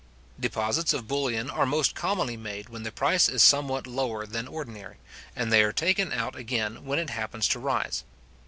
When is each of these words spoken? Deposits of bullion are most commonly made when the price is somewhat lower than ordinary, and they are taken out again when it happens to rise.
Deposits 0.39 0.93
of 0.93 1.07
bullion 1.07 1.47
are 1.47 1.67
most 1.67 1.93
commonly 1.93 2.35
made 2.35 2.69
when 2.69 2.81
the 2.81 2.91
price 2.91 3.29
is 3.29 3.43
somewhat 3.43 3.85
lower 3.85 4.25
than 4.25 4.47
ordinary, 4.47 4.97
and 5.35 5.53
they 5.53 5.61
are 5.61 5.71
taken 5.71 6.11
out 6.11 6.35
again 6.35 6.83
when 6.85 6.97
it 6.97 7.11
happens 7.11 7.47
to 7.49 7.59
rise. 7.59 8.03